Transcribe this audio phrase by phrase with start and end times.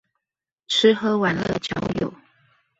[0.67, 2.11] 吃喝玩樂交友